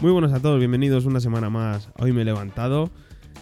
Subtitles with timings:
[0.00, 1.90] Muy buenas a todos, bienvenidos una semana más.
[1.98, 2.88] Hoy me he levantado.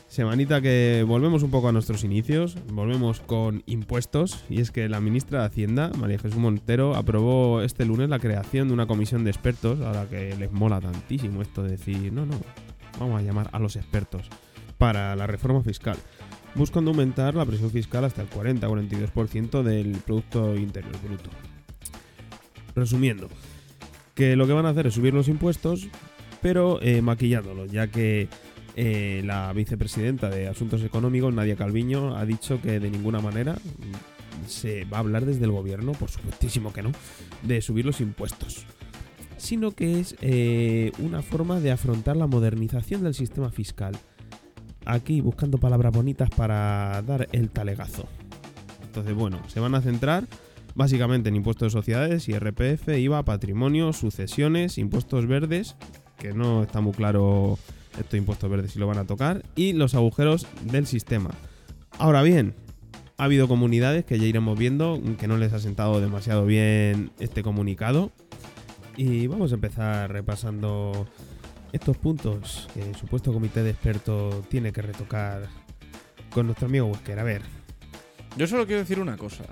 [0.08, 5.00] Semanita que volvemos un poco a nuestros inicios, volvemos con impuestos y es que la
[5.00, 9.30] ministra de Hacienda, María Jesús Montero, aprobó este lunes la creación de una comisión de
[9.30, 12.34] expertos, ahora que les mola tantísimo esto de decir, no, no,
[12.98, 14.28] vamos a llamar a los expertos,
[14.78, 15.96] para la reforma fiscal,
[16.56, 21.30] buscando aumentar la presión fiscal hasta el 40-42% del Producto Interior Bruto.
[22.74, 23.28] Resumiendo,
[24.16, 25.88] que lo que van a hacer es subir los impuestos,
[26.40, 28.28] pero eh, maquillándolos, ya que
[28.76, 33.56] eh, la vicepresidenta de Asuntos Económicos, Nadia Calviño, ha dicho que de ninguna manera
[34.46, 36.92] se va a hablar desde el gobierno, por supuestísimo que no,
[37.42, 38.66] de subir los impuestos,
[39.36, 43.96] sino que es eh, una forma de afrontar la modernización del sistema fiscal.
[44.84, 48.08] Aquí buscando palabras bonitas para dar el talegazo.
[48.84, 50.24] Entonces, bueno, se van a centrar
[50.74, 55.76] básicamente en impuestos de sociedades, IRPF, IVA, patrimonio, sucesiones, impuestos verdes,
[56.18, 57.58] que no está muy claro
[57.98, 61.30] estos impuestos verdes si lo van a tocar, y los agujeros del sistema.
[61.98, 62.54] Ahora bien,
[63.16, 67.42] ha habido comunidades que ya iremos viendo que no les ha sentado demasiado bien este
[67.42, 68.12] comunicado.
[68.96, 71.06] Y vamos a empezar repasando
[71.72, 75.48] estos puntos que el supuesto comité de expertos tiene que retocar
[76.30, 77.18] con nuestro amigo Wesker.
[77.18, 77.42] A ver,
[78.36, 79.44] Yo solo quiero decir una cosa.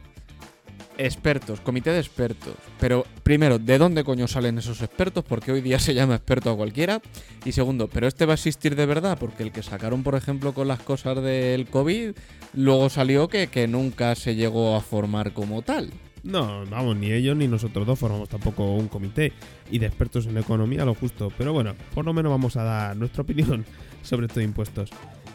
[0.99, 2.55] Expertos, comité de expertos.
[2.81, 5.25] Pero primero, ¿de dónde coño salen esos expertos?
[5.25, 7.03] Porque hoy día se llama experto a cualquiera.
[7.45, 9.19] Y segundo, ¿pero este va a existir de verdad?
[9.19, 12.13] Porque el que sacaron, por ejemplo, con las cosas del COVID,
[12.55, 15.91] luego salió que, que nunca se llegó a formar como tal.
[16.27, 19.33] No, vamos, ni ellos ni nosotros dos formamos tampoco un comité
[19.71, 21.31] y de expertos en economía lo justo.
[21.37, 23.65] Pero bueno, por lo menos vamos a dar nuestra opinión
[24.03, 24.91] sobre estos impuestos.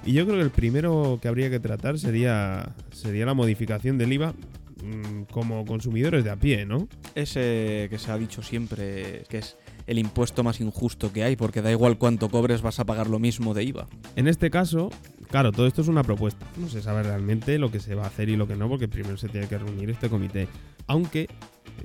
[0.05, 4.11] Y yo creo que el primero que habría que tratar sería, sería la modificación del
[4.11, 4.33] IVA
[5.31, 6.87] como consumidores de a pie, ¿no?
[7.15, 11.61] Ese que se ha dicho siempre que es el impuesto más injusto que hay, porque
[11.61, 13.87] da igual cuánto cobres, vas a pagar lo mismo de IVA.
[14.15, 14.89] En este caso,
[15.29, 16.45] claro, todo esto es una propuesta.
[16.57, 18.87] No se sabe realmente lo que se va a hacer y lo que no, porque
[18.87, 20.47] primero se tiene que reunir este comité.
[20.87, 21.27] Aunque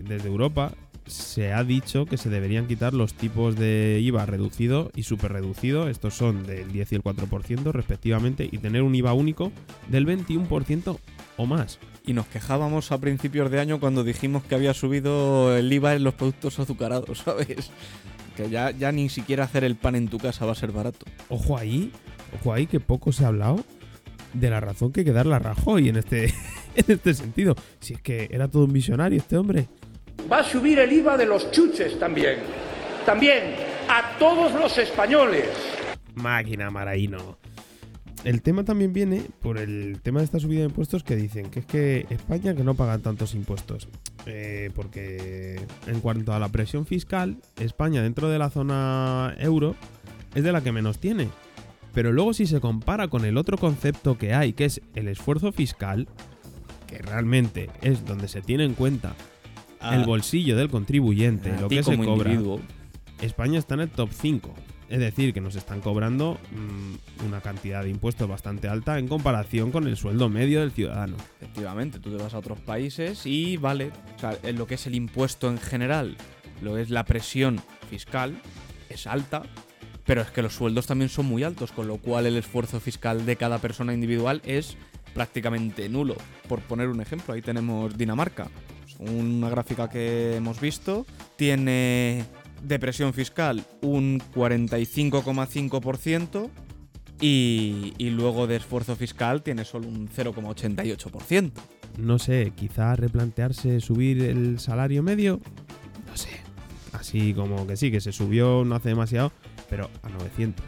[0.03, 0.73] desde Europa
[1.07, 5.89] se ha dicho que se deberían quitar los tipos de IVA reducido y super reducido,
[5.89, 9.53] estos son del 10 y el 4% respectivamente, y tener un IVA único
[9.89, 10.99] del 21%
[11.37, 11.79] o más.
[12.07, 16.05] Y nos quejábamos a principios de año cuando dijimos que había subido el IVA en
[16.05, 17.71] los productos azucarados, ¿sabes?
[18.37, 21.05] Que ya, ya ni siquiera hacer el pan en tu casa va a ser barato.
[21.29, 21.91] Ojo ahí,
[22.41, 23.65] ojo ahí que poco se ha hablado
[24.33, 26.27] de la razón que hay que darle a Rajoy en este,
[26.77, 27.55] en este sentido.
[27.81, 29.69] Si es que era todo un visionario este hombre.
[30.31, 32.39] Va a subir el IVA de los chuches también.
[33.05, 33.55] También
[33.89, 35.49] a todos los españoles.
[36.15, 37.39] Máquina Maraíno.
[38.27, 41.61] El tema también viene por el tema de esta subida de impuestos que dicen que
[41.61, 43.89] es que España que no paga tantos impuestos.
[44.27, 49.77] Eh, porque en cuanto a la presión fiscal, España dentro de la zona euro
[50.35, 51.29] es de la que menos tiene.
[51.95, 55.53] Pero luego si se compara con el otro concepto que hay, que es el esfuerzo
[55.53, 56.09] fiscal,
[56.89, 59.15] que realmente es donde se tiene en cuenta
[59.93, 62.61] el bolsillo del contribuyente, lo que se cobra, individuo.
[63.23, 64.53] España está en el top 5.
[64.89, 69.73] Es decir, que nos están cobrando mm, una cantidad de impuestos bastante alta en comparación
[69.73, 71.17] con el sueldo medio del ciudadano.
[71.41, 73.91] Efectivamente, tú te vas a otros países y vale,
[74.55, 76.17] lo que es el impuesto en general,
[76.63, 77.61] lo es la presión
[77.91, 78.41] fiscal,
[78.89, 79.43] es alta,
[80.05, 83.27] pero es que los sueldos también son muy altos, con lo cual el esfuerzo fiscal
[83.27, 84.77] de cada persona individual es
[85.15, 86.15] prácticamente nulo.
[86.49, 88.49] Por poner un ejemplo, ahí tenemos Dinamarca.
[88.99, 91.05] Una gráfica que hemos visto
[91.37, 92.25] tiene
[92.63, 96.49] de presión fiscal un 45,5%
[97.21, 101.53] y, y luego de esfuerzo fiscal tiene solo un 0,88%.
[101.99, 105.41] No sé, quizá replantearse subir el salario medio.
[106.07, 106.31] No sé.
[106.93, 109.33] Así como que sí, que se subió no hace demasiado,
[109.69, 110.65] pero a 900.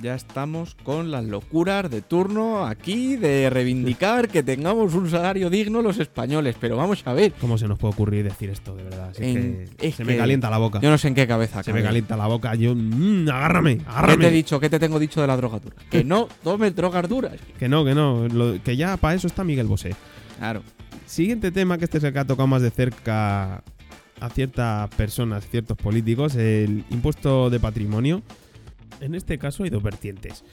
[0.00, 5.82] Ya estamos con las locuras de turno aquí de reivindicar que tengamos un salario digno
[5.82, 6.54] los españoles.
[6.60, 7.32] Pero vamos a ver.
[7.40, 9.12] ¿Cómo se nos puede ocurrir decir esto, de verdad?
[9.16, 10.78] Si es que es se que me calienta la boca.
[10.80, 12.54] Yo no sé en qué cabeza Se me calienta la boca.
[12.54, 14.16] Yo, mm, agárrame, ¿Qué agárrame.
[14.24, 14.60] te he dicho?
[14.60, 15.74] ¿Qué te tengo dicho de la droga dura?
[15.90, 17.34] Que no tomes drogas duras.
[17.58, 18.28] Que no, que no.
[18.28, 19.96] lo- que ya para eso está Miguel Bosé.
[20.38, 20.62] Claro.
[21.06, 23.64] Siguiente tema, que este es el que ha tocado más de cerca
[24.20, 28.22] a ciertas personas, ciertos políticos, el impuesto de patrimonio.
[29.00, 30.44] En este caso hay dos vertientes.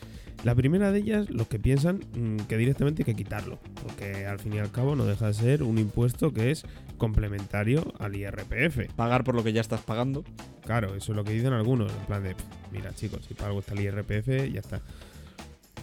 [0.43, 4.39] La primera de ellas, los que piensan mm, que directamente hay que quitarlo, porque al
[4.39, 6.65] fin y al cabo no deja de ser un impuesto que es
[6.97, 8.93] complementario al IRPF.
[8.95, 10.23] Pagar por lo que ya estás pagando.
[10.63, 13.59] Claro, eso es lo que dicen algunos, en plan de, "Pff, mira chicos, si pago
[13.59, 14.81] está el IRPF, ya está.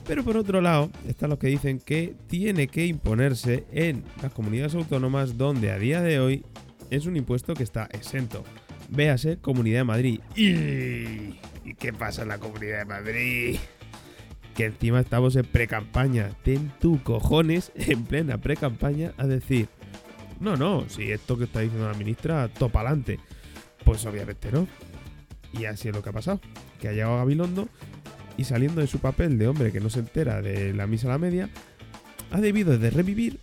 [0.06, 4.74] Pero por otro lado, están los que dicen que tiene que imponerse en las comunidades
[4.74, 6.44] autónomas donde a día de hoy
[6.90, 8.44] es un impuesto que está exento.
[8.90, 10.20] Véase Comunidad de Madrid.
[10.36, 11.34] ¿Y
[11.82, 13.58] qué pasa en la Comunidad de Madrid?
[14.54, 16.30] Que encima estamos en pre-campaña.
[16.44, 19.68] Ten tu cojones en plena pre-campaña a decir,
[20.38, 23.18] no, no, si esto que está diciendo la ministra, topa adelante.
[23.84, 24.68] Pues obviamente no.
[25.52, 26.40] Y así es lo que ha pasado.
[26.80, 27.68] Que ha llegado Gabilondo
[28.36, 31.10] y saliendo de su papel de hombre que no se entera de la misa a
[31.10, 31.50] la media,
[32.30, 33.40] ha debido de revivir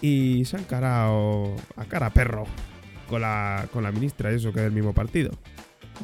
[0.00, 2.46] y se ha encarado a cara perro
[3.10, 5.32] con la, con la ministra, eso que es del mismo partido.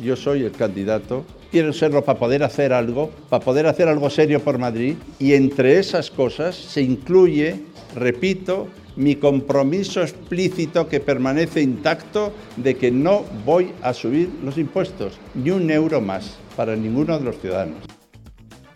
[0.03, 1.25] Yo soy el candidato.
[1.51, 4.97] Quiero serlo para poder hacer algo, para poder hacer algo serio por Madrid.
[5.19, 7.61] Y entre esas cosas se incluye,
[7.95, 15.19] repito, mi compromiso explícito que permanece intacto de que no voy a subir los impuestos,
[15.35, 17.79] ni un euro más para ninguno de los ciudadanos.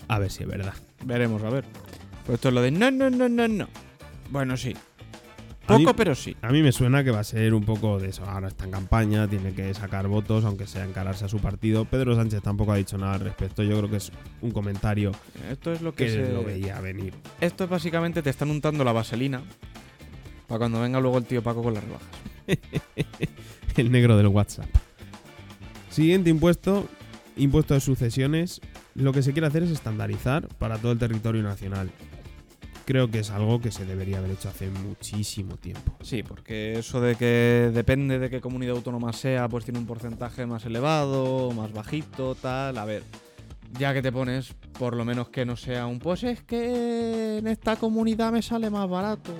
[0.08, 0.74] A ver si es verdad.
[1.04, 1.64] Veremos, a ver.
[2.26, 3.68] Pues esto es lo de no, no, no, no, no.
[4.30, 4.74] Bueno, sí.
[5.68, 6.36] Mí- Poco, pero sí.
[6.42, 8.24] A mí me suena que va a ser un poco de eso.
[8.26, 11.86] Ahora está en campaña, tiene que sacar votos, aunque sea encararse a su partido.
[11.86, 13.62] Pedro Sánchez tampoco ha dicho nada al respecto.
[13.62, 14.12] Yo creo que es
[14.42, 15.12] un comentario
[15.50, 16.32] Esto es lo que, que se...
[16.32, 17.14] lo veía venir.
[17.40, 19.42] Esto es básicamente te están untando la vaselina
[20.46, 22.08] para cuando venga luego el tío Paco con las rebajas.
[23.76, 24.68] El negro del WhatsApp.
[25.90, 26.86] Siguiente impuesto,
[27.36, 28.60] impuesto de sucesiones.
[28.94, 31.90] Lo que se quiere hacer es estandarizar para todo el territorio nacional.
[32.84, 35.96] Creo que es algo que se debería haber hecho hace muchísimo tiempo.
[36.02, 40.44] Sí, porque eso de que depende de qué comunidad autónoma sea, pues tiene un porcentaje
[40.44, 42.76] más elevado, más bajito, tal.
[42.76, 43.02] A ver,
[43.78, 47.46] ya que te pones, por lo menos que no sea un, pues es que en
[47.46, 49.32] esta comunidad me sale más barato.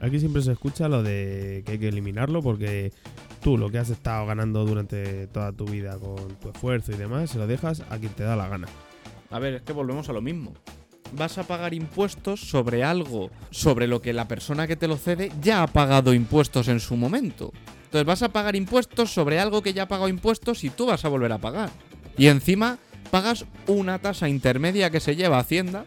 [0.00, 2.92] Aquí siempre se escucha lo de que hay que eliminarlo porque
[3.40, 7.30] tú lo que has estado ganando durante toda tu vida con tu esfuerzo y demás,
[7.30, 8.68] se lo dejas a quien te da la gana.
[9.30, 10.52] A ver, es que volvemos a lo mismo.
[11.12, 15.32] Vas a pagar impuestos sobre algo, sobre lo que la persona que te lo cede
[15.40, 17.52] ya ha pagado impuestos en su momento.
[17.84, 21.04] Entonces vas a pagar impuestos sobre algo que ya ha pagado impuestos y tú vas
[21.04, 21.70] a volver a pagar.
[22.18, 22.78] Y encima
[23.10, 25.86] pagas una tasa intermedia que se lleva Hacienda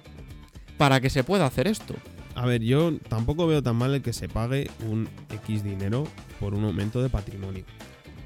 [0.77, 1.94] para que se pueda hacer esto.
[2.36, 5.10] A ver, yo tampoco veo tan mal el que se pague un
[5.44, 6.06] X dinero
[6.39, 7.66] por un aumento de patrimonio.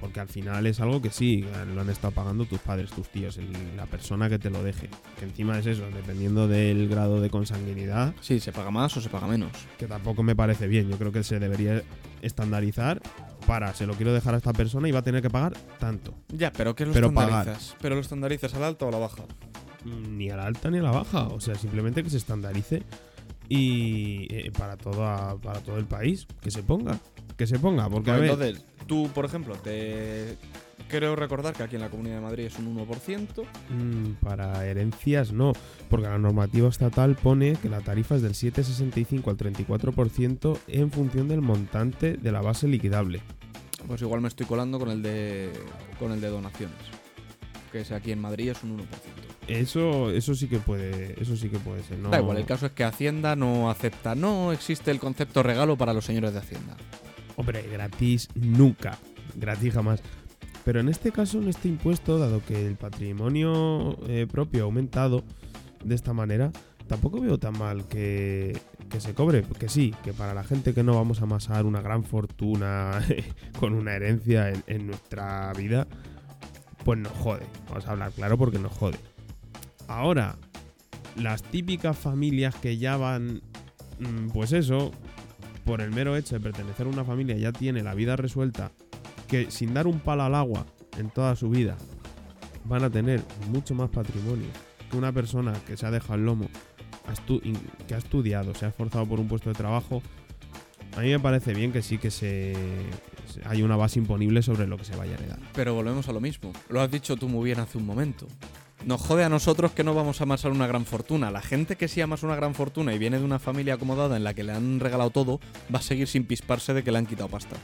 [0.03, 3.37] Porque al final es algo que sí, lo han estado pagando tus padres, tus tíos,
[3.37, 4.89] el- la persona que te lo deje.
[5.17, 9.07] Que encima es eso, dependiendo del grado de consanguinidad, Sí, se paga más o se
[9.07, 9.51] paga menos.
[9.77, 10.89] que tampoco me parece bien.
[10.89, 11.81] Yo creo que se debería
[12.21, 13.01] estandarizar
[13.47, 16.13] para, se lo quiero dejar a esta persona y va a tener que pagar tanto.
[16.27, 17.77] Ya, pero ¿qué lo Pero estandarizas?
[17.81, 19.23] ¿Pero lo estandarizas a la alta o a la baja?
[19.85, 21.27] Ni a la alta ni a la baja.
[21.29, 22.83] O sea, simplemente que se estandarice
[23.49, 26.27] y eh, para, toda, para todo el país.
[26.41, 26.99] Que se ponga.
[27.43, 27.89] Que se ponga.
[27.89, 30.37] Porque a ver, entonces, tú, por ejemplo, te...
[30.87, 33.43] Creo recordar que aquí en la Comunidad de Madrid es un 1%.
[33.69, 35.51] mm, para herencias no.
[35.89, 41.27] Porque la normativa estatal pone que la tarifa es del 7,65 al 34% en función
[41.27, 43.21] del montante de la base liquidable.
[43.87, 45.51] Pues igual me estoy colando con el de
[45.99, 46.77] con el de donaciones.
[47.73, 48.83] Que es aquí en Madrid es un 1%.
[49.47, 51.97] Eso, eso sí que puede, eso sí que puede ser.
[51.99, 55.75] No, Da igual, el caso es que Hacienda no acepta, no existe el concepto regalo
[55.75, 56.77] para los señores de Hacienda.
[57.35, 58.97] Hombre, gratis nunca.
[59.35, 60.01] Gratis jamás.
[60.65, 65.23] Pero en este caso, en este impuesto, dado que el patrimonio eh, propio ha aumentado
[65.83, 66.51] de esta manera,
[66.87, 68.57] tampoco veo tan mal que,
[68.89, 69.43] que se cobre.
[69.43, 73.01] Que sí, que para la gente que no vamos a amasar una gran fortuna
[73.59, 75.87] con una herencia en, en nuestra vida,
[76.85, 77.45] pues nos jode.
[77.67, 78.97] Vamos a hablar claro porque nos jode.
[79.87, 80.37] Ahora,
[81.15, 83.41] las típicas familias que ya van,
[83.99, 84.91] mm, pues eso,
[85.65, 88.71] por el mero hecho de pertenecer a una familia ya tiene la vida resuelta,
[89.27, 90.65] que sin dar un palo al agua
[90.97, 91.77] en toda su vida
[92.65, 94.47] van a tener mucho más patrimonio
[94.89, 96.47] que una persona que se ha dejado el lomo,
[97.87, 100.01] que ha estudiado, se ha esforzado por un puesto de trabajo.
[100.95, 102.53] A mí me parece bien que sí que se-
[103.45, 105.39] hay una base imponible sobre lo que se vaya a heredar.
[105.55, 106.53] Pero volvemos a lo mismo.
[106.69, 108.27] Lo has dicho tú muy bien hace un momento.
[108.85, 111.31] Nos jode a nosotros que no vamos a amasar una gran fortuna.
[111.31, 114.25] La gente que sí amasa una gran fortuna y viene de una familia acomodada en
[114.25, 115.39] la que le han regalado todo,
[115.73, 117.55] va a seguir sin pisparse de que le han quitado pasta.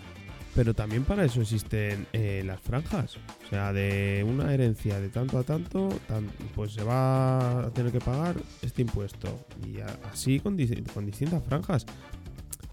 [0.56, 3.18] Pero también para eso existen eh, las franjas.
[3.46, 7.92] O sea, de una herencia de tanto a tanto, tan- pues se va a tener
[7.92, 9.46] que pagar este impuesto.
[9.66, 9.80] Y
[10.12, 10.58] así con,
[10.94, 11.86] con distintas franjas.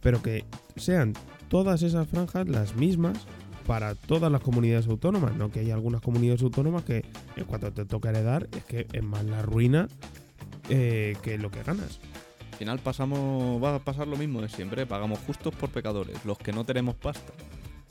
[0.01, 0.45] Pero que
[0.77, 1.15] sean
[1.49, 3.19] todas esas franjas las mismas
[3.67, 5.35] para todas las comunidades autónomas.
[5.37, 7.05] No que hay algunas comunidades autónomas que
[7.37, 9.89] en cuanto te toca heredar es que es más la ruina
[10.69, 12.01] eh, que lo que ganas.
[12.53, 14.87] Al final pasamos, va a pasar lo mismo de siempre.
[14.87, 16.25] Pagamos justos por pecadores.
[16.25, 17.33] Los que no tenemos pasta.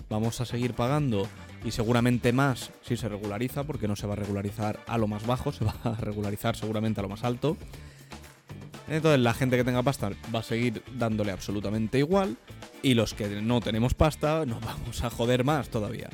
[0.09, 1.27] Vamos a seguir pagando
[1.63, 5.25] y seguramente más si se regulariza, porque no se va a regularizar a lo más
[5.25, 7.57] bajo, se va a regularizar seguramente a lo más alto.
[8.87, 12.37] Entonces la gente que tenga pasta va a seguir dándole absolutamente igual
[12.83, 16.09] y los que no tenemos pasta nos vamos a joder más todavía.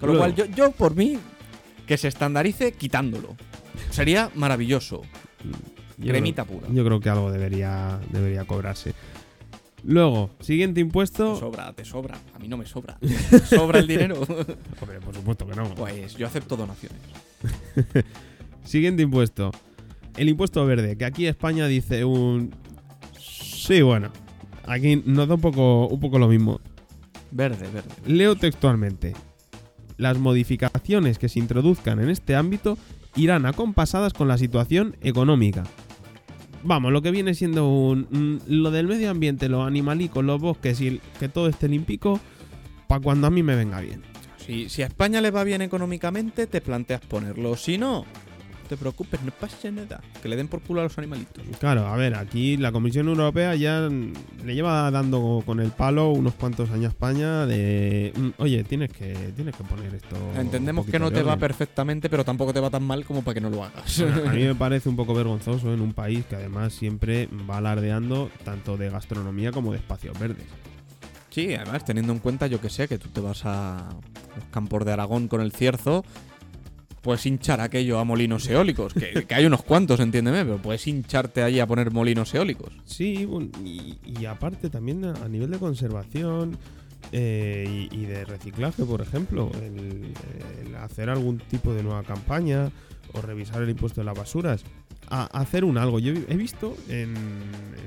[0.00, 1.18] Con lo cual yo, yo por mí
[1.86, 3.36] que se estandarice quitándolo.
[3.90, 5.02] Sería maravilloso.
[5.98, 6.68] Yo Cremita creo- pura.
[6.72, 8.94] Yo creo que algo debería, debería cobrarse.
[9.84, 11.36] Luego, siguiente Te impuesto.
[11.38, 12.18] sobra, te sobra.
[12.34, 12.98] A mí no me sobra.
[12.98, 14.20] ¿Te sobra el dinero?
[14.80, 15.74] Hombre, por supuesto que no.
[15.74, 16.98] Pues yo acepto donaciones.
[18.64, 19.52] Siguiente impuesto.
[20.16, 22.54] El impuesto verde, que aquí España dice un...
[23.18, 24.10] Sí, bueno.
[24.66, 26.60] Aquí nos da un poco, un poco lo mismo.
[27.30, 27.90] Verde, verde.
[28.06, 29.12] Leo textualmente.
[29.98, 32.78] Las modificaciones que se introduzcan en este ámbito
[33.14, 35.64] irán acompasadas con la situación económica.
[36.62, 40.88] Vamos, lo que viene siendo un, lo del medio ambiente, los animalicos, los bosques y
[40.88, 42.18] el- que todo esté limpico,
[42.88, 44.02] para cuando a mí me venga bien.
[44.38, 47.56] Si, si a España le va bien económicamente, te planteas ponerlo.
[47.56, 48.04] Si no
[48.66, 50.00] te preocupes, no pasa nada.
[50.22, 51.42] Que le den por culo a los animalitos.
[51.58, 56.34] Claro, a ver, aquí la Comisión Europea ya le lleva dando con el palo unos
[56.34, 60.16] cuantos años a España de, mm, oye, tienes que, tienes que poner esto.
[60.34, 61.40] un Entendemos que no te va orden".
[61.40, 64.00] perfectamente, pero tampoco te va tan mal como para que no lo hagas.
[64.00, 67.58] Bueno, a mí me parece un poco vergonzoso en un país que además siempre va
[67.58, 70.46] alardeando tanto de gastronomía como de espacios verdes.
[71.30, 73.90] Sí, además, teniendo en cuenta, yo que sé, que tú te vas a
[74.34, 76.02] los campos de Aragón con el cierzo,
[77.06, 81.42] puedes hinchar aquello a molinos eólicos, que, que hay unos cuantos, entiéndeme, pero puedes hincharte
[81.42, 82.72] allí a poner molinos eólicos.
[82.84, 83.28] Sí,
[83.64, 86.58] y, y aparte también a, nivel de conservación
[87.12, 92.72] eh, y, de reciclaje, por ejemplo, el hacer algún tipo de nueva campaña
[93.14, 94.64] o revisar el impuesto de las basuras.
[95.08, 95.98] A, hacer un algo.
[95.98, 97.14] Yo he visto en,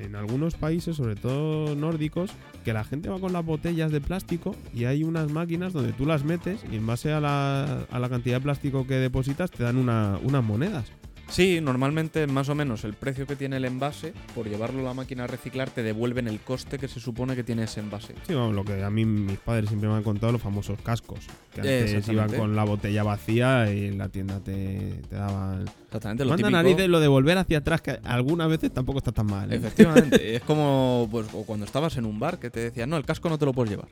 [0.01, 2.31] en algunos países, sobre todo nórdicos,
[2.63, 6.05] que la gente va con las botellas de plástico y hay unas máquinas donde tú
[6.05, 9.63] las metes y en base a la, a la cantidad de plástico que depositas te
[9.63, 10.85] dan una- unas monedas.
[11.29, 14.93] Sí, normalmente más o menos el precio que tiene el envase, por llevarlo a la
[14.93, 18.15] máquina a reciclar, te devuelven el coste que se supone que tiene ese envase.
[18.27, 21.19] Sí, vamos, lo que a mí mis padres siempre me han contado, los famosos cascos.
[21.53, 25.65] Que antes iban con la botella vacía y en la tienda te, te daban...
[25.85, 29.27] Exactamente, lo Manda narices lo de volver hacia atrás, que algunas veces tampoco está tan
[29.27, 29.51] mal.
[29.51, 29.55] ¿eh?
[29.55, 33.05] Efectivamente, es como pues, o cuando estabas en un bar que te decían, no, el
[33.05, 33.87] casco no te lo puedes llevar.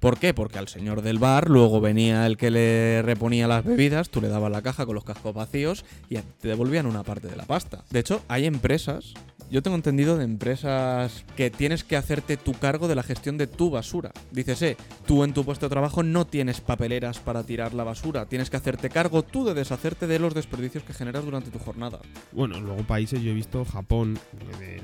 [0.00, 0.34] ¿Por qué?
[0.34, 4.28] Porque al señor del bar luego venía el que le reponía las bebidas, tú le
[4.28, 7.84] dabas la caja con los cascos vacíos y te devolvían una parte de la pasta.
[7.90, 9.14] De hecho, hay empresas,
[9.50, 13.46] yo tengo entendido de empresas que tienes que hacerte tu cargo de la gestión de
[13.46, 14.12] tu basura.
[14.32, 14.76] Dices, eh,
[15.06, 18.56] tú en tu puesto de trabajo no tienes papeleras para tirar la basura, tienes que
[18.56, 22.00] hacerte cargo tú de deshacerte de los desperdicios que generas durante tu jornada.
[22.32, 24.18] Bueno, luego países, yo he visto Japón,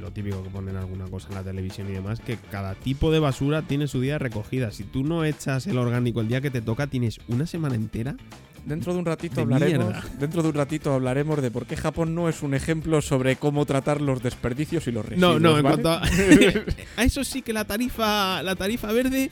[0.00, 3.18] lo típico que ponen alguna cosa en la televisión y demás, que cada tipo de
[3.18, 4.70] basura tiene su día recogida.
[4.70, 8.16] Si tú no echas el orgánico el día que te toca, tienes una semana entera.
[8.64, 9.86] Dentro de un ratito De hablaremos.
[9.88, 10.04] mierda.
[10.20, 13.66] Dentro de un ratito hablaremos de por qué Japón no es un ejemplo sobre cómo
[13.66, 15.40] tratar los desperdicios y los No, residuos.
[15.40, 15.82] no, en ¿vale?
[15.82, 16.02] cuanto a...
[16.96, 19.30] a eso sí que la tarifa, la tarifa verde,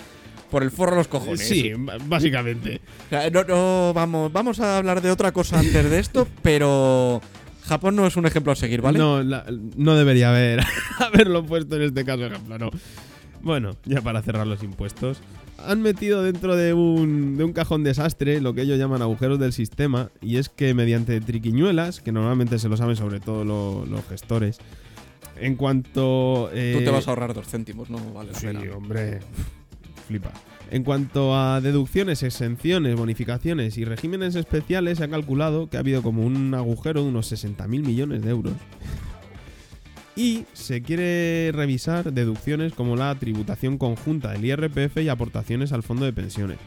[0.51, 1.47] Por el forro a los cojones.
[1.47, 1.73] sí,
[2.07, 2.81] básicamente.
[3.07, 7.21] O sea, no, no, vamos, vamos a hablar de otra cosa antes de esto, pero
[7.67, 8.99] Japón no es un ejemplo a seguir, ¿vale?
[8.99, 9.45] No, la-
[9.77, 10.61] no debería haber
[10.99, 12.71] haberlo puesto en este caso ejemplo, no.
[13.43, 15.21] Bueno, ya para cerrar los impuestos.
[15.67, 19.53] Han metido dentro de un, de un cajón desastre lo que ellos llaman agujeros del
[19.53, 24.05] sistema, y es que mediante triquiñuelas, que normalmente se lo saben sobre todo lo- los
[24.07, 24.59] gestores,
[25.39, 26.49] en cuanto...
[26.51, 28.61] Tú eh, te vas a ahorrar dos céntimos, no vale la Sí, pena.
[28.77, 29.21] hombre,
[30.07, 30.33] flipa.
[30.71, 36.03] En cuanto a deducciones, exenciones, bonificaciones y regímenes especiales, se ha calculado que ha habido
[36.03, 38.53] como un agujero de unos 60.000 millones de euros.
[40.17, 46.05] Y se quiere revisar deducciones como la tributación conjunta del IRPF y aportaciones al fondo
[46.05, 46.59] de pensiones.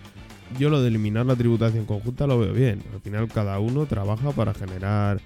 [0.59, 2.81] Yo lo de eliminar la tributación conjunta lo veo bien.
[2.93, 5.19] Al final cada uno trabaja para generar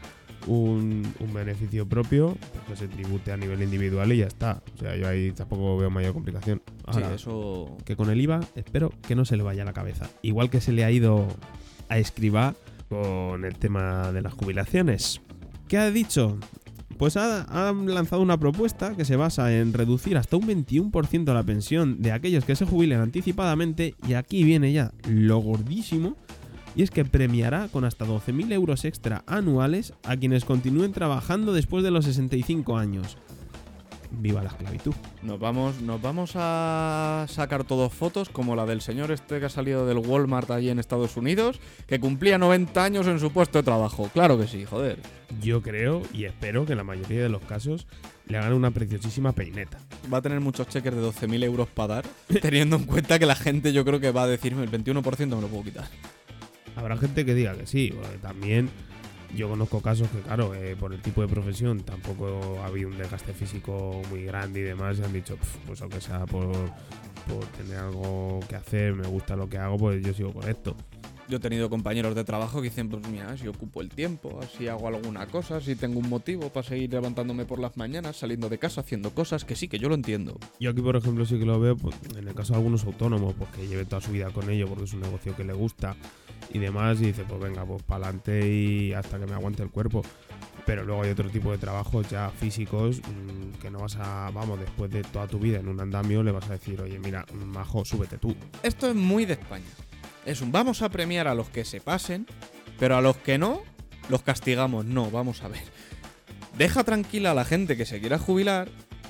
[0.46, 4.62] un, un beneficio propio pues que se tribute a nivel individual y ya está.
[4.76, 6.62] O sea, yo ahí tampoco veo mayor complicación.
[6.86, 7.78] Ahora, Sí, eso.
[7.86, 10.10] que con el IVA espero que no se le vaya a la cabeza.
[10.22, 11.28] Igual que se le ha ido
[11.90, 12.56] a Escribá
[12.90, 15.22] con el tema de las jubilaciones.
[15.68, 16.38] ¿Qué ha dicho?
[16.98, 21.44] Pues ha, ha lanzado una propuesta que se basa en reducir hasta un 21% la
[21.44, 26.16] pensión de aquellos que se jubilen anticipadamente y aquí viene ya lo gordísimo
[26.76, 31.84] y es que premiará con hasta 12.000 euros extra anuales a quienes continúen trabajando después
[31.84, 33.18] de los 65 años.
[34.12, 34.94] Viva la esclavitud.
[35.22, 39.50] Nos vamos, nos vamos a sacar todos fotos como la del señor este que ha
[39.50, 43.64] salido del Walmart allí en Estados Unidos, que cumplía 90 años en su puesto de
[43.64, 44.10] trabajo.
[44.14, 45.00] Claro que sí, joder.
[45.42, 47.86] Yo creo y espero que en la mayoría de los casos
[48.28, 49.78] le hagan una preciosísima peineta.
[50.12, 52.06] Va a tener muchos cheques de 12.000 euros para dar,
[52.42, 55.42] teniendo en cuenta que la gente yo creo que va a decirme el 21% me
[55.42, 55.88] lo puedo quitar.
[56.76, 58.70] Habrá gente que diga que sí, porque también
[59.36, 62.98] yo conozco casos que, claro, eh, por el tipo de profesión tampoco ha habido un
[62.98, 66.52] desgaste físico muy grande y demás, y han dicho, "Pf, pues aunque sea por,
[67.28, 70.76] por tener algo que hacer, me gusta lo que hago, pues yo sigo con esto.
[71.30, 74.70] Yo he tenido compañeros de trabajo que dicen, pues mira, si ocupo el tiempo, si
[74.70, 78.58] hago alguna cosa, si tengo un motivo para seguir levantándome por las mañanas, saliendo de
[78.58, 80.40] casa, haciendo cosas, que sí, que yo lo entiendo.
[80.62, 83.34] Yo aquí, por ejemplo, sí que lo veo pues, en el caso de algunos autónomos,
[83.38, 85.98] pues que lleve toda su vida con ello porque es un negocio que le gusta
[86.58, 89.70] y demás, y dice, pues venga, pues para adelante y hasta que me aguante el
[89.70, 90.04] cuerpo.
[90.66, 94.60] Pero luego hay otro tipo de trabajos ya físicos mm, que no vas a, vamos,
[94.60, 97.86] después de toda tu vida en un andamio, le vas a decir, oye, mira, majo,
[97.86, 98.36] súbete tú.
[98.64, 99.66] Esto es muy de España.
[100.26, 102.28] Es un vamos a premiar a los que se pasen,
[102.78, 103.62] pero a los que no,
[104.10, 104.84] los castigamos.
[104.86, 105.64] No, vamos a ver.
[106.58, 108.68] Deja tranquila a la gente que se quiera jubilar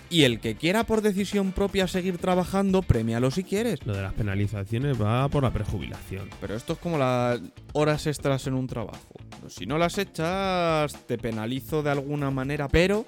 [0.09, 3.85] y el que quiera por decisión propia seguir trabajando, premialo si quieres.
[3.85, 6.29] Lo de las penalizaciones va por la prejubilación.
[6.39, 7.41] Pero esto es como las
[7.73, 9.15] horas extras en un trabajo.
[9.47, 13.05] Si no las echas, te penalizo de alguna manera, pero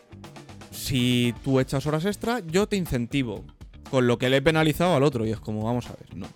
[0.71, 3.43] si tú echas horas extra, yo te incentivo.
[3.89, 5.25] Con lo que le he penalizado al otro.
[5.25, 6.27] Y es como, vamos a ver, no.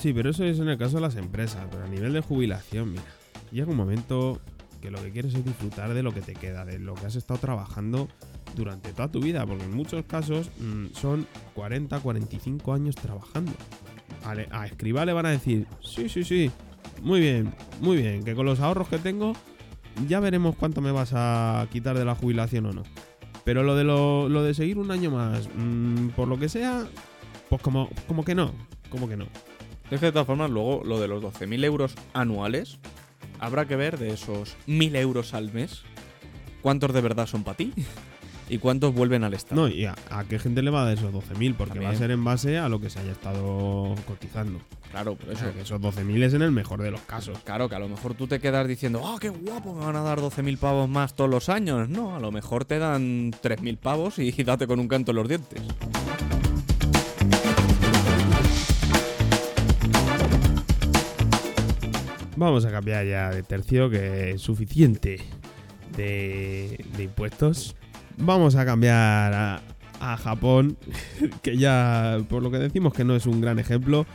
[0.00, 1.66] Sí, pero eso es en el caso de las empresas.
[1.70, 3.04] Pero a nivel de jubilación, mira,
[3.50, 4.40] llega un momento
[4.80, 7.16] que lo que quieres es disfrutar de lo que te queda, de lo que has
[7.16, 8.08] estado trabajando
[8.54, 13.52] durante toda tu vida, porque en muchos casos mm, son 40, 45 años trabajando.
[14.24, 16.50] A, a escriba le van a decir, sí, sí, sí,
[17.02, 19.32] muy bien, muy bien, que con los ahorros que tengo
[20.08, 22.82] ya veremos cuánto me vas a quitar de la jubilación o no.
[23.44, 26.86] Pero lo de, lo, lo de seguir un año más, mm, por lo que sea,
[27.48, 28.52] pues como, como que no,
[28.90, 29.26] como que no.
[29.90, 32.78] De todas formas, luego lo de los 12.000 euros anuales,
[33.40, 35.82] habrá que ver de esos 1.000 euros al mes,
[36.62, 37.72] cuántos de verdad son para ti
[38.50, 39.62] y cuántos vuelven al Estado.
[39.62, 41.94] No, y a, a qué gente le va a dar esos 12.000, porque va a
[41.94, 44.58] ser en base a lo que se haya estado cotizando.
[44.90, 45.44] claro, por O eso.
[45.44, 47.38] sea, que esos 12.000 es en el mejor de los casos.
[47.44, 49.74] Claro, que a lo mejor tú te quedas diciendo, ¡ah, qué guapo!
[49.74, 51.88] Me van a dar 12.000 pavos más todos los años.
[51.88, 55.28] No, a lo mejor te dan 3.000 pavos y date con un canto en los
[55.28, 55.62] dientes.
[62.36, 65.20] Vamos a cambiar ya de tercio, que es suficiente
[65.96, 67.76] de, de impuestos.
[68.22, 69.62] Vamos a cambiar
[70.00, 70.76] a, Japón,
[71.42, 74.06] que ya por lo que decimos que no es un gran ejemplo.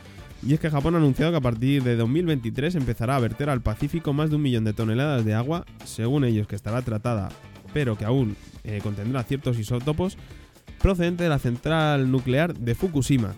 [0.46, 3.62] Y es que Japón ha anunciado que a partir de 2023 empezará a verter al
[3.62, 7.30] Pacífico más de un millón de toneladas de agua, según ellos que estará tratada,
[7.72, 10.18] pero que aún eh, contendrá ciertos isótopos,
[10.80, 13.34] procedente de la central nuclear de Fukushima.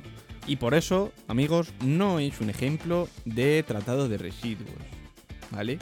[0.47, 4.71] Y por eso, amigos, no es un ejemplo de tratado de residuos,
[5.51, 5.79] ¿vale?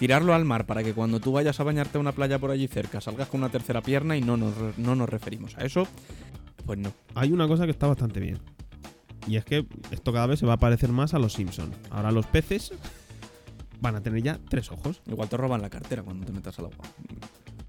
[0.00, 2.66] Tirarlo al mar para que cuando tú vayas a bañarte a una playa por allí
[2.68, 5.86] cerca salgas con una tercera pierna y no nos, no nos referimos a eso,
[6.64, 6.90] pues no.
[7.14, 8.38] hay una cosa que está bastante bien.
[9.26, 11.70] Y es que esto cada vez se va a parecer más a los Simpson.
[11.90, 12.72] Ahora los peces
[13.82, 15.02] van a tener ya tres ojos.
[15.06, 16.86] Igual te roban la cartera cuando te metas al agua.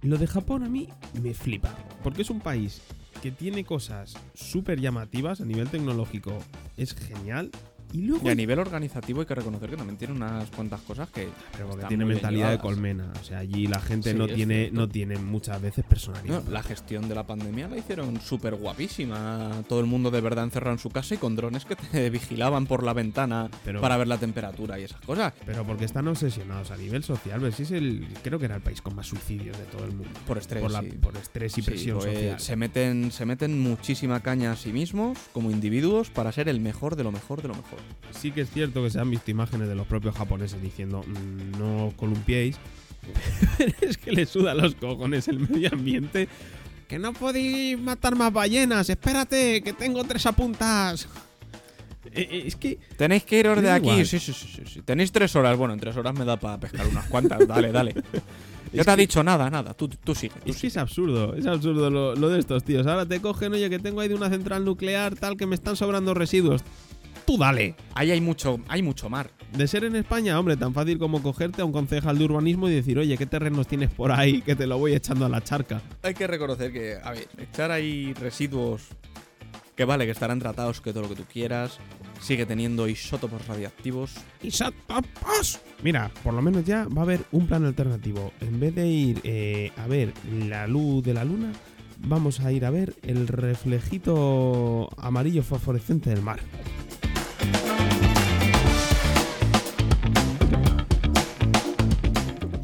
[0.02, 0.88] Lo de Japón a mí
[1.22, 1.76] me flipa.
[2.02, 2.82] Porque es un país
[3.22, 6.38] que tiene cosas súper llamativas a nivel tecnológico.
[6.78, 7.52] Es genial.
[7.94, 8.26] Y luego...
[8.28, 11.28] Y a nivel organizativo hay que reconocer que también tiene unas cuantas cosas que.
[11.54, 13.12] Pero porque están tiene muy bien mentalidad de colmena.
[13.20, 14.76] O sea, allí la gente Sí, no, tiene, cierto.
[14.76, 16.44] no tiene muchas veces personalidad.
[16.44, 19.64] No, la gestión de la pandemia la hicieron súper guapísima.
[19.68, 22.66] Todo el mundo de verdad encerrado en su casa y con drones que te vigilaban
[22.66, 25.34] por la ventana Pero- para ver la temperatura y esas cosas.
[25.46, 27.40] Pero porque están obsesionados a nivel social.
[27.40, 30.20] Ves, es el, creo que era el país con más suicidios de todo el mundo.
[30.28, 30.62] Por estrés.
[30.62, 30.92] por, la- sí.
[31.02, 32.40] por estrés y Sí, presión pues, social.
[32.40, 36.96] Se meten, se meten muchísima caña a sí mismos como individuos para ser el mejor
[36.96, 37.80] de lo mejor de lo mejor.
[38.12, 41.60] Sí que es cierto que se han visto imágenes de los propios japoneses diciendo "Mm,
[41.60, 42.58] no columpiéis.
[43.58, 46.28] Pero es que le suda los cojones el medio ambiente.
[46.88, 48.90] Que no podéis matar más ballenas.
[48.90, 51.08] Espérate, que tengo tres apuntas.
[52.14, 54.06] Eh, eh, es que Tenéis que iros de aquí.
[54.06, 54.82] Sí, sí, sí, sí.
[54.82, 55.58] Tenéis tres horas.
[55.58, 57.40] Bueno, en tres horas me da para pescar unas cuantas.
[57.48, 57.96] dale, dale.
[58.74, 59.74] Ya te ha dicho nada, nada.
[59.74, 60.36] Tú, tú sigue.
[60.44, 62.86] tú es que es absurdo, es absurdo lo, lo de estos tíos.
[62.88, 65.76] Ahora te cogen, oye, que tengo ahí de una central nuclear tal que me están
[65.76, 66.62] sobrando residuos.
[67.32, 67.76] Tú dale.
[67.96, 69.32] Ahí hay mucho, hay mucho mar.
[69.54, 72.74] De ser en España, hombre, tan fácil como cogerte a un concejal de urbanismo y
[72.74, 75.82] decir, oye, ¿qué terrenos tienes por ahí que te lo voy echando a la charca?
[76.04, 78.82] Hay que reconocer que, a ver, echar ahí residuos
[79.78, 81.80] que vale, que estarán tratados, que todo lo que tú quieras,
[82.20, 84.14] sigue teniendo isótopos radiactivos.
[84.44, 85.62] ¡Isótopos!
[85.84, 88.34] Mira, por lo menos ya va a haber un plan alternativo.
[88.42, 90.12] En vez de ir eh, a ver
[90.50, 91.54] la luz de la luna,
[91.98, 96.42] vamos a ir a ver el reflejito amarillo fosforescente del mar.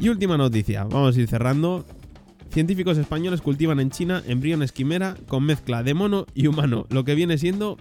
[0.00, 1.84] Y última noticia, vamos a ir cerrando.
[2.50, 7.14] Científicos españoles cultivan en China embriones quimera con mezcla de mono y humano, lo que
[7.14, 7.76] viene siendo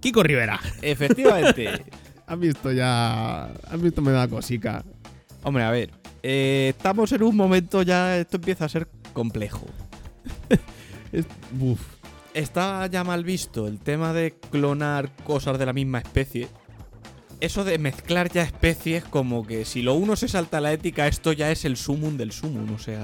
[0.00, 0.58] Kiko Rivera.
[0.80, 1.84] Efectivamente.
[2.26, 3.44] Has visto ya.
[3.46, 4.84] Has visto, me da cosica.
[5.42, 5.90] Hombre, a ver,
[6.22, 9.66] eh, estamos en un momento ya, esto empieza a ser complejo.
[11.12, 11.26] Es,
[11.60, 11.80] uf.
[12.34, 16.48] Está ya mal visto el tema de clonar cosas de la misma especie.
[17.40, 21.32] eso de mezclar ya especies, como que si lo uno se salta la ética, esto
[21.32, 22.72] ya es el sumum del sumum.
[22.74, 23.02] O sea,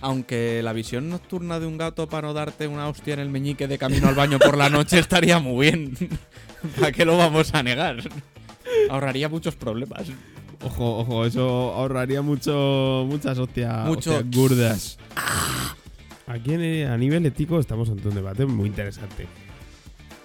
[0.00, 3.68] aunque la visión nocturna de un gato para no darte una hostia en el meñique
[3.68, 5.94] de camino al baño por la noche estaría muy bien.
[6.80, 7.96] ¿Para qué lo vamos a negar?
[8.90, 10.02] Ahorraría muchos problemas.
[10.64, 14.98] Ojo, ojo, eso ahorraría mucho, muchas hostias, Mucho- hostias gordas.
[16.26, 19.26] Aquí en- eh, a nivel ético estamos ante un debate muy interesante.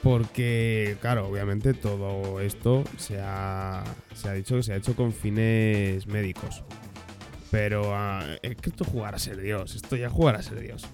[0.02, 3.84] Porque, claro, obviamente todo esto se ha,
[4.16, 6.64] se ha dicho que se ha hecho con fines médicos.
[7.52, 9.76] Pero ah, es que esto es jugar a ser Dios.
[9.76, 10.86] Esto ya es jugar a ser Dios.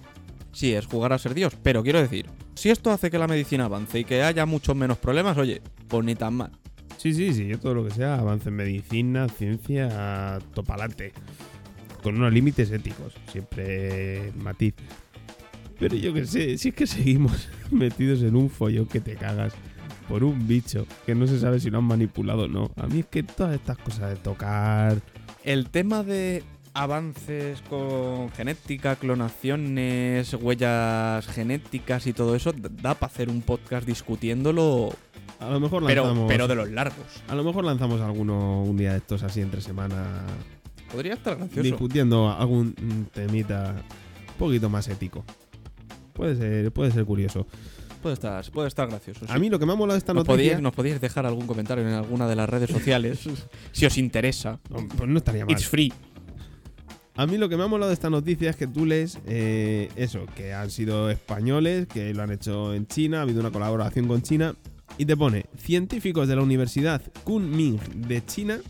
[0.52, 3.66] Sí, es jugar a ser Dios, pero quiero decir, si esto hace que la medicina
[3.66, 6.50] avance y que haya muchos menos problemas, oye, pues ni tan mal.
[6.96, 11.12] Sí, sí, sí, yo todo lo que sea, avance en medicina, ciencia, topalante.
[12.02, 14.74] Con unos límites éticos, siempre matiz.
[15.78, 19.52] Pero yo qué sé, si es que seguimos metidos en un follón que te cagas
[20.08, 22.70] por un bicho que no se sabe si lo han manipulado o no.
[22.76, 24.96] A mí es que todas estas cosas de tocar.
[25.44, 26.42] El tema de
[26.74, 34.90] avances con genética, clonaciones, huellas genéticas y todo eso, da para hacer un podcast discutiéndolo,
[35.40, 36.28] A lo mejor pero, lanzamos.
[36.28, 37.22] pero de los largos.
[37.28, 40.24] A lo mejor lanzamos alguno un día de estos así entre semana.
[40.92, 41.62] Podría estar gracioso.
[41.62, 42.74] Discutiendo algún
[43.12, 43.74] temita
[44.28, 45.24] un poquito más ético.
[46.12, 47.46] Puede ser, puede ser curioso.
[48.02, 49.26] Puede estar, puede estar gracioso.
[49.26, 49.32] sí.
[49.32, 50.36] A mí lo que me ha molado esta nos noticia.
[50.36, 53.20] podíais, nos podíais dejar algún comentario en alguna de las redes sociales
[53.72, 54.60] si os interesa.
[54.70, 55.52] No, pues no estaría mal.
[55.52, 55.92] It's free.
[57.16, 59.88] A mí lo que me ha molado de esta noticia es que tú lees eh,
[59.96, 64.06] eso, que han sido españoles, que lo han hecho en China, ha habido una colaboración
[64.06, 64.54] con China,
[64.98, 68.60] y te pone científicos de la Universidad Kunming de China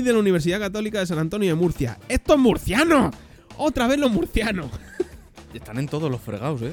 [0.00, 1.98] y de la Universidad Católica de San Antonio de Murcia.
[2.08, 3.10] ¡Esto es murciano!
[3.56, 4.70] ¡Otra vez los murcianos!
[5.54, 6.72] Están en todos los fregados, ¿eh?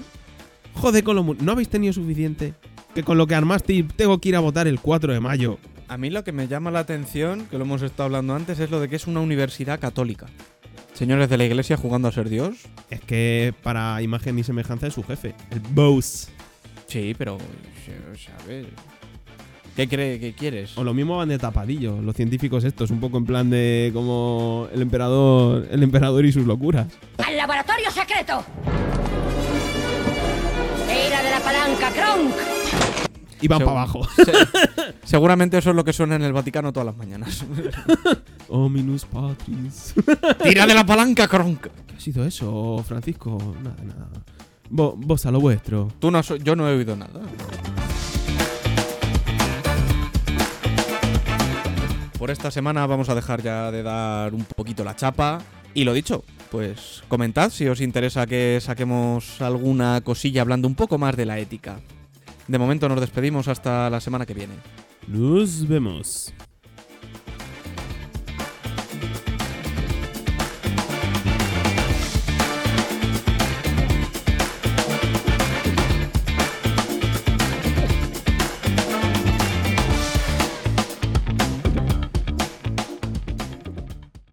[0.76, 2.54] Joder, con los mur- ¿no habéis tenido suficiente?
[2.94, 5.58] Que con lo que armaste tengo que ir a votar el 4 de mayo.
[5.88, 8.70] A mí lo que me llama la atención, que lo hemos estado hablando antes, es
[8.70, 10.28] lo de que es una universidad católica.
[10.94, 12.56] Señores de la iglesia jugando a ser Dios.
[12.90, 16.30] Es que para imagen y semejanza de su jefe, el Bose.
[16.88, 17.38] Sí, pero.
[18.40, 18.68] ¿Sabes?
[19.78, 20.76] ¿Qué cree que quieres?
[20.78, 24.68] O lo mismo van de tapadillo, los científicos estos, un poco en plan de como
[24.74, 26.88] el emperador, el emperador y sus locuras.
[27.24, 28.44] ¡Al laboratorio secreto!
[30.90, 32.34] Era de la palanca, Kronk.
[33.40, 34.02] Y van Segu- para abajo.
[34.16, 34.32] Se-
[35.04, 37.46] seguramente eso es lo que suena en el Vaticano todas las mañanas.
[38.50, 39.94] Ominus Patris.
[40.44, 41.68] ¡Tira de la palanca, Kronk!
[41.86, 43.38] ¿Qué ha sido eso, Francisco?
[43.64, 44.10] Nada, nada.
[44.72, 45.90] Vo- vos a lo vuestro.
[46.00, 47.22] Tú no has- yo no he oído nada.
[52.18, 55.40] Por esta semana vamos a dejar ya de dar un poquito la chapa.
[55.76, 60.98] Y lo dicho, pues comentad si os interesa que saquemos alguna cosilla hablando un poco
[60.98, 61.80] más de la ética.
[62.48, 64.56] De momento nos despedimos hasta la semana que viene.
[65.08, 66.34] Nos vemos.